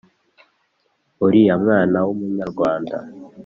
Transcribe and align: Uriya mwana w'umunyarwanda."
Uriya 1.25 1.55
mwana 1.63 1.97
w'umunyarwanda." 2.05 2.97